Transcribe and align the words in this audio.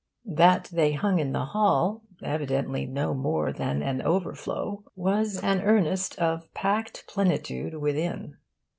That 0.25 0.63
they 0.73 0.93
hung 0.93 1.19
in 1.19 1.31
the 1.31 1.45
hall, 1.45 2.01
evidently 2.23 2.87
no 2.87 3.13
more 3.13 3.53
than 3.53 3.83
an 3.83 4.01
overflow, 4.01 4.83
was 4.95 5.37
an 5.43 5.61
earnest 5.61 6.17
of 6.17 6.51
packed 6.55 7.05
plenitude 7.05 7.75
within. 7.75 8.37